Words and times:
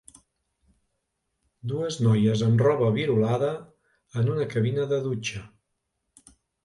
Dues 1.73 1.99
noies 2.07 2.43
amb 2.47 2.63
roba 2.67 2.89
virolada 2.95 3.51
en 4.23 4.33
una 4.37 4.49
cabina 4.55 4.87
de 4.95 5.01
dutxa. 5.09 5.43